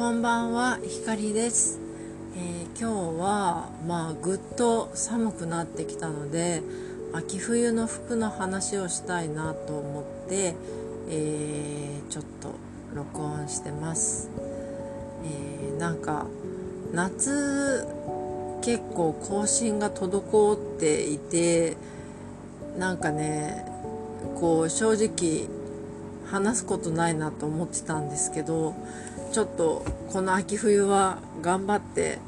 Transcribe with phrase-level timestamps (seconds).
[0.00, 1.78] こんばんは、ひかりです、
[2.34, 6.62] えー、今日はまあぐっと寒くなってきたので
[7.12, 10.54] 秋冬の服の話をしたいなと思って、
[11.10, 12.54] えー、ちょっと
[12.94, 14.30] 録音してます、
[15.22, 16.26] えー、なんか
[16.94, 17.86] 夏
[18.62, 21.76] 結構更新が滞っていて
[22.78, 23.66] なんかね
[24.40, 25.46] こう正直
[26.24, 28.74] 話すことないなと思ってたんですけど
[29.32, 32.18] ちょっとこの秋冬は頑張って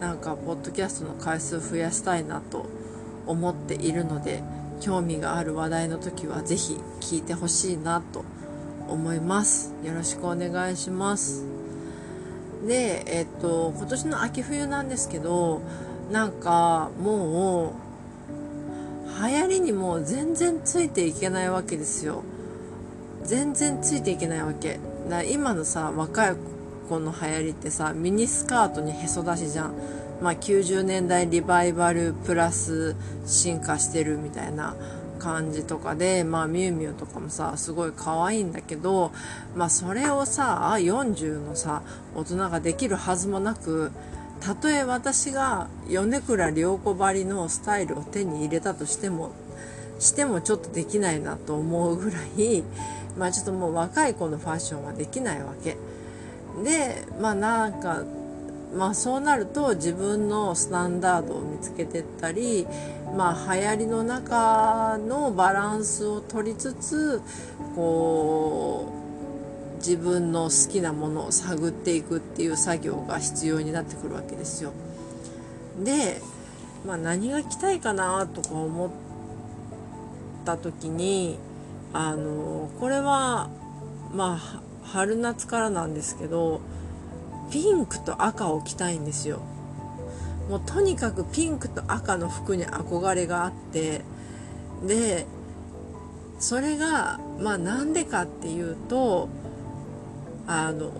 [0.00, 2.66] なんかポッドキャストの回数増やしたいなと
[3.26, 4.42] 思っているので
[4.80, 8.24] 興味がある話題の時は是非聞いてほしいなと
[8.88, 9.74] 思います。
[9.84, 11.44] よろしくお願いします。
[12.66, 15.60] でえっと今年の秋冬なんですけど
[16.10, 17.72] なんかもう
[19.24, 22.24] 流行りにも全然ついていけないわけですよ。
[23.24, 24.80] 全然ついていけないわけ。
[25.08, 26.36] だ今のさ若い
[26.88, 29.74] 子の流行りってさミニスカートにへそ出しじゃん。
[30.20, 34.74] まあ90年代リバイバルプラス進化してるみたいな
[35.18, 39.12] 感じとかでまあミュウミュウとかもさすごい可愛いんだけど
[39.56, 41.82] まあそれをさ40のさ
[42.14, 43.92] 大人ができるはずもなく
[44.40, 49.32] たとえ私が米倉涼子ばりのスタイルを手に入れたとしても
[49.98, 52.62] してもちょっとできないなと思うぐらい
[53.18, 55.76] まあちょっともう若い子のファッションはできないわけ
[56.64, 58.04] でまあなんか
[58.74, 62.66] まあそうなると自分のスタンダードを見つけてったり
[63.16, 67.20] まあ流行りの中のバランスを取りつつ
[67.74, 74.72] こう自分の好きなものを探っていくっていう作業が必要になってくるわけですよ。
[75.82, 76.20] で、
[76.86, 78.90] まあ、何が着たいかなとか思っ
[80.44, 81.38] た時に
[81.92, 83.48] あのこれは
[84.14, 86.60] まあ春夏からなんですけど
[87.50, 89.40] ピンクと赤を着たいんですよ。
[90.48, 94.02] もうとにかくピンクと赤の服に憧れがあって
[94.86, 95.26] で
[96.38, 99.28] それがまあなんでかっていうと
[100.46, 100.90] あの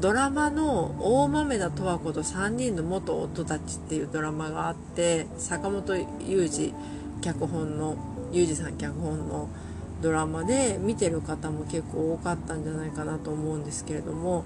[0.00, 5.96] ドラマの大豆田十和子と3人の元夫たちっていうドラマがあって坂本
[6.26, 6.74] 雄二
[7.20, 7.96] 脚本の
[8.32, 9.48] 裕二さん脚本の
[10.02, 14.44] ドラマで見てる方も結構多かったんじゃないかなと思うんですけれども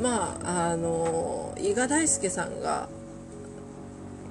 [0.00, 2.88] まああの伊賀大輔さんが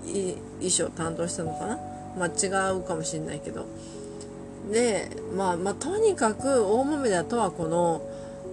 [0.04, 0.38] 衣
[0.70, 1.78] 装担当したのかな？
[2.18, 2.48] まあ違
[2.78, 3.66] うかもしれないけど。
[4.72, 8.02] でまあまあとにかく大豆田十和子の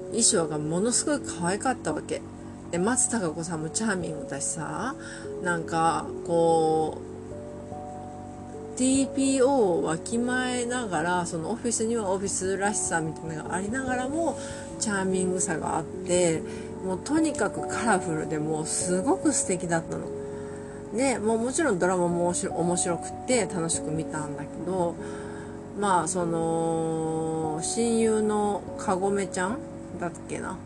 [0.06, 2.22] 衣装がものすごい可愛かったわけ。
[2.70, 4.96] で松たか子さんもチャーミングだしさ
[5.44, 7.05] なんかこう
[8.76, 14.38] TPO をわきまえながらそのオフィスにはオフィスらしさみたいなのがありながらも
[14.78, 16.42] チャーミングさがあって
[16.84, 20.06] もうとにかくカラフルでもうすごく素敵だったの。
[20.94, 24.94] でもうもちろんドラマも面白くて楽しく見たんだけど
[25.78, 29.58] まあその親友のかごめちゃん
[30.00, 30.56] だっけな？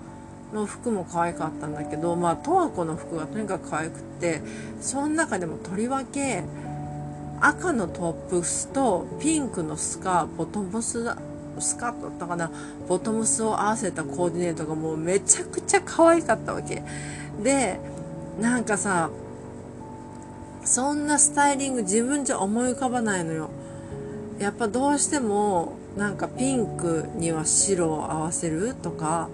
[0.53, 4.43] の服も可愛かったんだけどまあ十和子の服がとにかく可愛くって
[4.81, 6.43] その中でもとりわけ
[7.41, 11.05] 赤のトップスとピンクのスカーボトムス
[11.59, 12.51] スカートだったかな。
[12.89, 16.83] ボトムスを合わせたコーディネートがもうめちゃくちゃ可愛かったわけ。
[17.43, 17.81] で
[18.41, 19.11] なんかさ
[20.65, 23.51] そんなスタイリング自分じゃ思い浮かばないのよ。
[24.39, 29.29] やっぱどうしてもなんかピンクには白を合わせるとか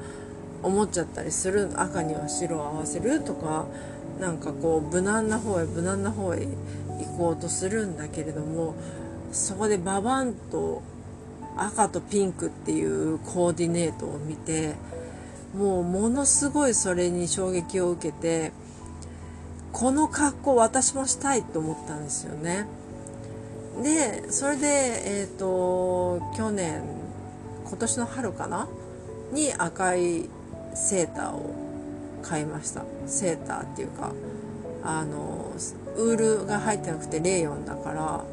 [0.62, 1.71] 思っちゃったりする。
[1.77, 3.66] 赤には白を合わせるとか
[4.21, 6.49] なんかこう無難な方へ無難な方へ
[6.99, 8.75] 行こうとするんだけれども
[9.33, 10.83] そこでババンと
[11.57, 14.75] 赤とピンクっていうコーディネートを見て
[15.55, 18.53] もうものすごいそれに衝撃を受けて
[19.73, 22.67] この格好私もしたいと思ったんですよね。
[23.83, 26.83] でそれでえっ、ー、と去年
[27.66, 28.69] 今年の春かな？
[29.33, 30.28] に赤い
[30.75, 31.54] セーターを
[32.22, 34.13] 買いましたセーターっていうか
[34.83, 35.53] あの
[35.97, 38.25] ウールが入ってなくてレーヨンだから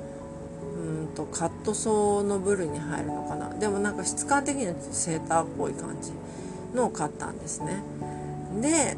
[0.77, 3.49] うんとカットソーの部類に入るのかな。
[3.49, 6.11] でもなんか質感的にはセーターっぽい感じ
[6.75, 7.81] のを買ったんですね。
[8.61, 8.97] で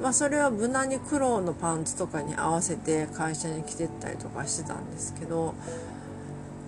[0.00, 5.54] まあ、それは無難に黒のパンツとかに合わせて会社に着てったりとかしてたんですけど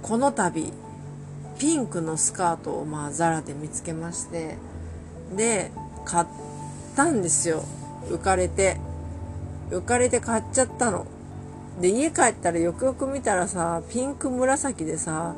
[0.00, 0.72] この度
[1.58, 4.56] ピンクのスカートをまあザラで見つけまして
[5.36, 5.70] で
[6.06, 6.26] 買っ
[6.96, 7.64] たんですよ。
[8.08, 8.78] 浮かれて。
[9.70, 11.06] 浮かれて買っちゃったの。
[11.80, 15.36] で家帰ったらよくよく見たらさピンク紫でさ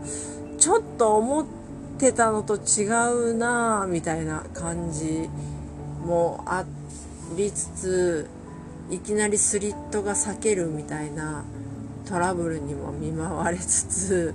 [0.59, 1.47] ちょっと思っ
[1.99, 2.87] てたのと違
[3.33, 5.29] うなみたいな感じ
[6.05, 6.65] もあ
[7.37, 8.31] りつつ
[8.91, 11.45] いきなりスリットが裂けるみたいな
[12.07, 14.35] トラブルにも見舞われつつ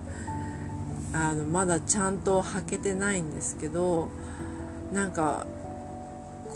[1.12, 4.10] あのまだちゃんと履けてないんですけど
[4.94, 5.46] なんか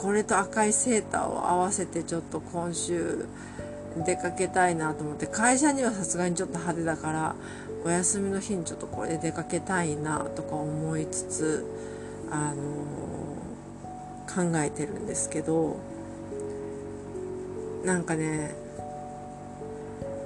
[0.01, 3.25] これと赤いセーターを合わせてちょっと今週
[4.05, 7.35] 出かけたいなと思って会社にはさすがにちょっと派手だから
[7.83, 11.65] お休みの日にちょっとこれで出かけたいなとか思いつつ
[12.31, 12.63] あの
[14.51, 15.77] 考えてるんですけど
[17.83, 18.55] なんかね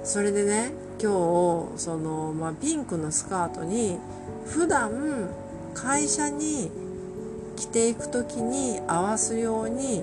[0.04, 0.72] それでね
[1.02, 3.98] 今日その、まあ、ピンクのスカートに
[4.46, 5.30] 普段
[5.74, 6.70] 会社に
[7.54, 10.02] 着ていく時に合わすように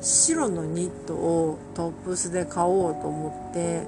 [0.00, 3.84] 白のニットをトップスで買おうと思って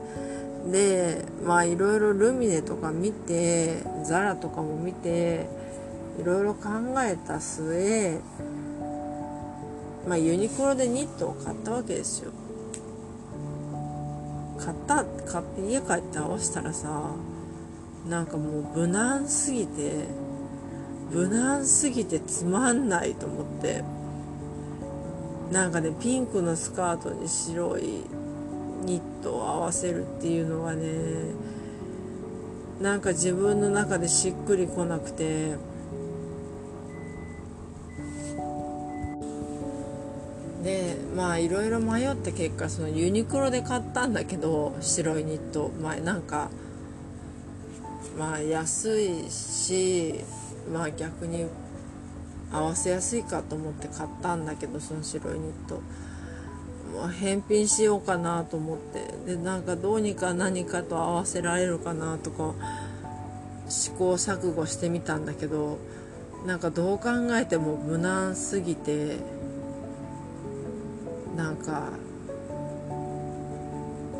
[0.71, 5.47] でまあいろいろルミネとか見てザラとかも見て
[6.21, 6.69] いろいろ考
[7.03, 8.21] えた末
[10.07, 12.31] まあユニクロでニットを買ったわけですよ。
[14.59, 17.11] 買った買って家帰って合わせたらさ
[18.09, 20.07] なんかもう無難すぎて
[21.11, 23.85] 無難すぎてつまんないと思って。
[25.53, 28.03] なんかねピンクのスカートに白い
[28.85, 30.85] ニットを合わせるっていうのはね
[32.81, 35.57] なんか自分の中でしっくりこなくて。
[40.65, 45.71] でまあいろいろ迷った結果そのユニクロで買ったんだけど白いニット。
[45.83, 46.49] まあなんか
[48.19, 50.15] まあ安いし
[50.73, 51.47] まあ逆に
[52.53, 55.81] 合わせやすいかと思って買ったんだけどその白いニット。
[56.95, 59.35] もう返品しようかなと思って。
[59.35, 62.55] でなんかどうにか何かと合わせられるかなとか
[63.69, 65.79] 試行錯誤してみたんだけど
[66.47, 69.17] なんかどう考えても無難すぎて
[71.37, 71.89] なんか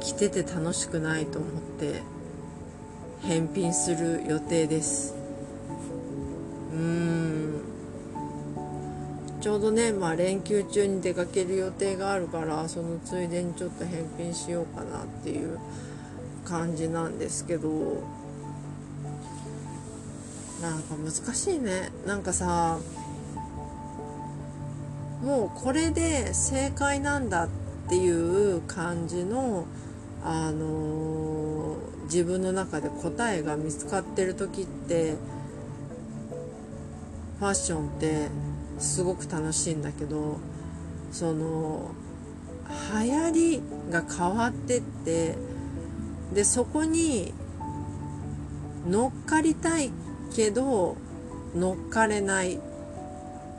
[0.01, 2.14] 着てて楽しくないと思って。
[3.27, 5.15] 返品する予定です。
[6.73, 7.63] うん。
[9.41, 15.59] ちょうどね、まあ、連休中に出かける予定があるからそのついでにちょっと返品しようかなっていう
[16.45, 18.03] 感じなんですけど。
[20.63, 21.91] なんか難しいね。
[22.07, 22.79] なんかさ
[25.23, 27.49] もうこれで正解なんだっ
[27.89, 29.67] ていう感じの、
[30.23, 31.24] あのー、
[32.05, 35.15] 自分の中で答えが見つかってる時って
[37.39, 38.29] ファッションって
[38.79, 40.39] すごく楽しいんだけど
[41.11, 41.91] その
[43.03, 45.37] 流行りが変わってって
[46.33, 47.33] でそこに
[48.87, 49.91] 乗っかりたい
[50.35, 50.97] けど
[51.55, 52.59] 乗っかれない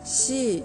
[0.03, 0.63] し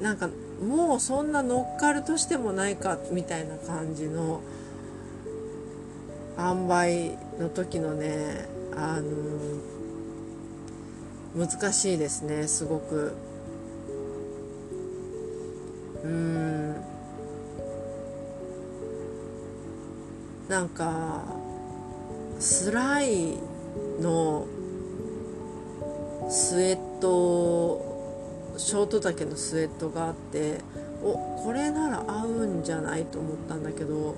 [0.00, 0.28] なんか
[0.62, 4.40] もうそんな乗っかるとしてもないかみたいな感じの
[6.38, 9.10] 塩梅の時のねあの
[11.46, 13.14] 難しいですねすごく。
[16.04, 16.74] うん。
[20.48, 21.22] なんか
[22.38, 23.38] スライ
[24.00, 24.46] の
[26.28, 30.58] スウェットショート丈のスウェットがあって
[31.02, 34.14] おこれなら合うんじゃないと思ったんだけど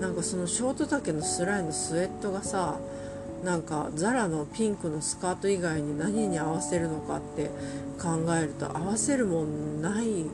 [0.00, 2.78] なんかそのショート丈のスライのスウェットがさ
[3.44, 7.50] なんかザラのピンクのスカート以外に何に合わせるのかって
[8.00, 10.26] 考えると合わせるもんない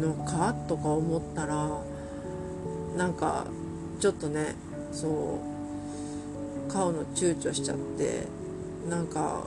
[0.00, 1.68] のかとか思ったら
[2.96, 3.46] なんか
[4.00, 4.54] ちょっとね
[4.92, 5.40] そ
[6.68, 8.26] う買うの躊躇しちゃって
[8.88, 9.44] なんか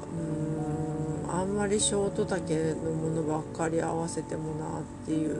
[1.25, 5.37] うんあんまりショート丈のものばっかり合わせてもなっていう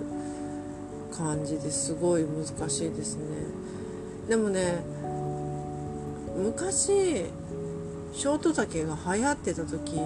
[1.15, 3.23] 感じですごい難しいですね。
[4.29, 4.79] でもね
[6.37, 7.25] 昔
[8.13, 9.99] ショート丈が流行ってた時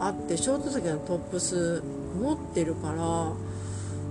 [0.00, 1.82] あってショート丈のトップス
[2.20, 3.32] 持ってるから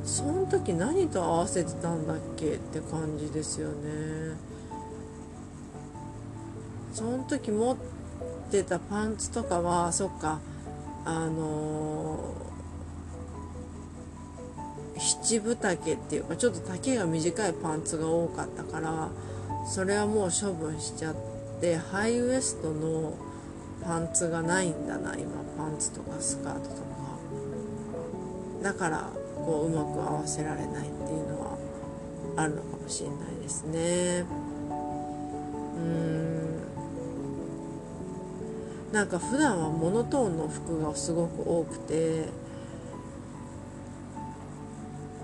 [0.05, 4.37] その時何と合わせてたんだっけって感じですよね。
[6.93, 7.77] その時持っ
[8.49, 10.39] てたパンツとかはそっか
[11.05, 19.09] あのー、七分丈っていうかちょっと丈が短いパンツが多かったから
[19.65, 21.15] それはもう処分しちゃっ
[21.61, 23.13] てハイウエストの
[23.83, 26.87] パンツがないんだな今パンツとかスカートとか。
[28.63, 31.57] だからこううまく合わせられないっていうのは
[32.35, 34.25] あるのかもしれないですね。
[35.77, 36.57] うん。
[38.91, 42.29] なんか普段はモノトーンの服がすごく多くて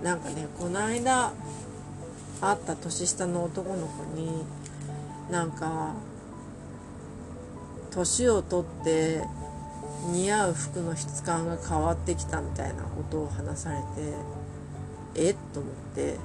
[0.02, 1.32] なんかねこの間
[2.40, 4.44] 会った年下の男の子に
[5.30, 5.94] なんか
[7.90, 9.22] 年を取って
[10.12, 13.84] 似合う服の質感が変わってきたみたいなことを話されて
[15.16, 15.36] えっ？
[15.54, 16.18] と思って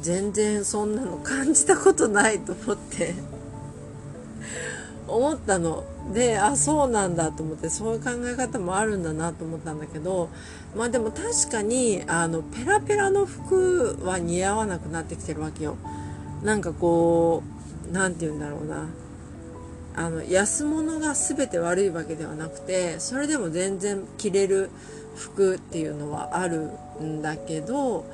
[0.00, 3.14] 全然そんなの感じたことないと思って。
[5.06, 5.84] 思ったの。
[6.12, 10.28] であそうなんだと思ってそういう考え方もあるんだなと思ったんだけど
[10.76, 15.76] まあでも確かにあのペラペラの服は似合わなくなってきてるわけよ。
[16.42, 17.42] なんかこ
[17.88, 18.86] う何て言うんだろうな。
[19.96, 24.68] あの安物が全て悪いわけではなくてそれでも全然着れる
[25.14, 26.70] 服っていうのはある
[27.00, 28.04] んだけど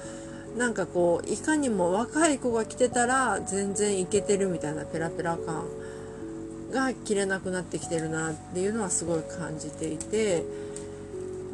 [0.58, 5.64] なんかこういかにも若い子が着てたら全然いけてるみたいなペラペラ感
[6.70, 10.44] が着れなくなってきてるなっていうのはすごい感じていて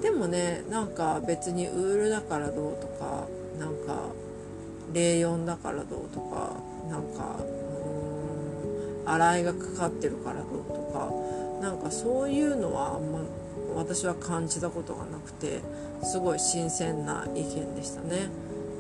[0.03, 3.27] でもねなんか別にウールだからどうとか
[3.59, 4.11] なんか
[4.93, 6.53] レーヨンだからどうとか
[6.89, 7.41] なんか
[9.07, 11.11] 洗いがかかってるからどうとか
[11.61, 13.21] なんかそういうのはあんま
[13.75, 15.61] 私は感じたことがなくて
[16.03, 18.29] すごい新鮮な意見でしたね。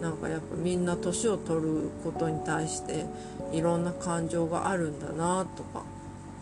[0.00, 3.06] なんかやっぱみんな年を取ることに対して
[3.52, 5.82] いろんな感情があるんだなとか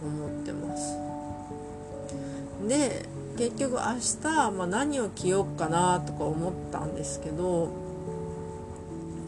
[0.02, 0.98] 思ってます。
[2.68, 3.78] で結局明
[4.22, 7.68] 日、まあ、何を着ようかなとか思ったんですけど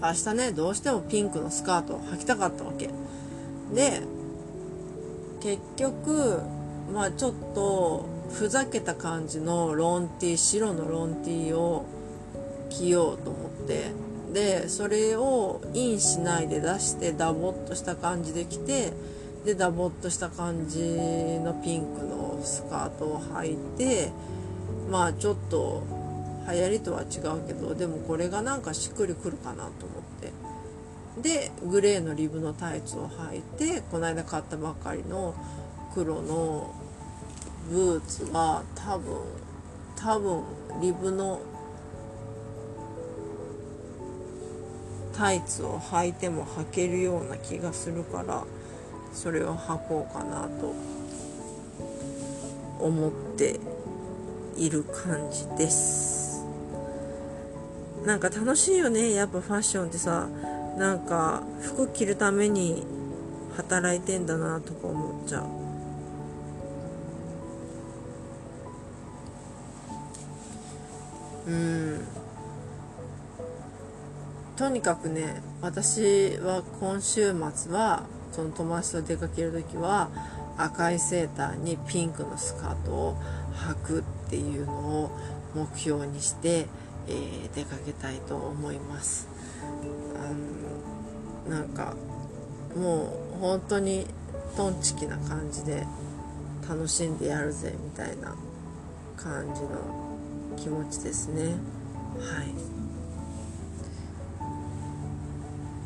[0.01, 2.91] 明日ねどうしてもピンクのスカートを履きたかったわけ。
[3.75, 4.03] で
[5.41, 6.41] 結局
[6.93, 11.85] まあちょっとふざけた感じのロンティー白のロンティーを
[12.71, 13.93] 着ようと思って
[14.33, 18.93] でそれをインしないで出してダボっとした感じで着て
[19.47, 20.81] でダボっとした感じ
[21.39, 24.11] のピンクのスカートを履いて
[24.91, 25.85] まあちょっと
[26.51, 29.71] 流行りとは違うけどでもこれがなんかしっくりくるかなと思っ
[30.21, 30.33] て。
[31.23, 35.35] でグレーのリブのタイツを履いてこの間買ったばかりの
[35.95, 36.75] 黒の
[37.71, 39.17] ブーツが多分
[39.97, 40.43] 多分
[40.83, 41.41] リブの
[45.17, 48.45] タイツを履いても履けるような気がするから
[49.17, 50.75] それを履こうかなと
[52.79, 53.59] 思って
[54.57, 56.45] いる感じです。
[58.05, 59.15] なんか楽しいよね。
[59.15, 60.29] やっぱファッションってさ
[60.77, 62.87] なんか服着るために
[63.57, 65.47] 働いてんだなとか思っちゃう。
[71.51, 72.07] うん。
[74.57, 78.05] とにかくね私は今週末は
[78.37, 80.11] その友達と出かける時は
[80.59, 83.17] 赤いセーターにピンクのスカートを
[83.55, 85.11] 履くっていうのを
[85.55, 86.67] 目標にして、
[87.09, 89.27] えー、出かけたいと思います。
[91.49, 91.95] あのなんか
[92.77, 94.07] もう本当に
[94.55, 95.87] トンチキな感じで
[96.69, 98.37] 楽しんでやるぜみたいな
[99.17, 99.69] 感じの
[100.59, 101.55] 気持ちですね。
[102.19, 102.77] はい。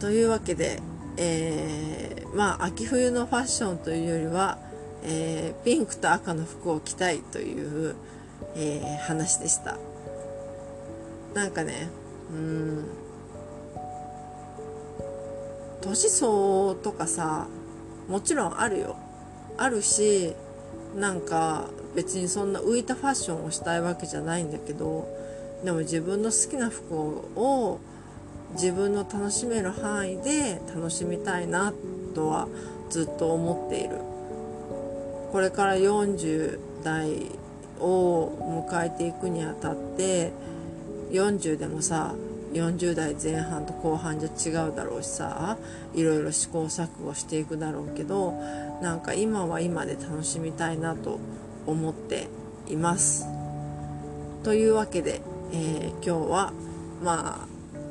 [0.00, 0.80] というわけで
[1.23, 4.57] えー、まあ秋冬のファッションというよりは、
[5.05, 7.95] えー、ピンクと赤の服を着たいという、
[8.57, 9.77] えー、話でした。
[11.35, 11.91] なんかね
[12.33, 12.85] うん
[15.83, 17.47] 年相応とかさ
[18.09, 18.97] もちろんあるよ。
[19.59, 20.33] あるし
[20.97, 25.07] なんか別にそんな浮いたファッションをしたいわけじゃないんだけど
[25.62, 27.79] でも自分の好きな服を
[28.52, 31.73] 自分の楽しめる範囲で楽しみたいな
[32.14, 32.49] とは
[32.88, 33.99] ずっと思っている。
[35.33, 37.30] これから40代
[37.78, 40.33] を迎えていくにあたって
[41.11, 42.14] 40でもさ
[42.52, 45.57] 40代前半と後半じゃ違うだろうしさ
[45.95, 48.33] いろいろ試行錯誤していくだろうけど
[48.83, 51.21] なんか今は今で楽しみたいなと
[51.66, 52.28] 思って
[52.69, 53.26] います。
[54.42, 55.21] というわけで、
[55.52, 56.52] えー、今日は
[57.02, 57.50] まあ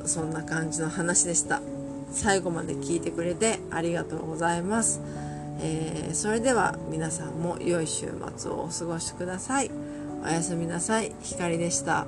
[0.10, 1.62] そんな感じの話でした。
[2.12, 5.00] 最後まで聞いてくれてありがとうございます、
[5.62, 9.70] えー、それでは皆さんも良い週末をお過ごしください。
[10.24, 11.14] おやすみなさい。
[11.22, 12.08] ひかりでした。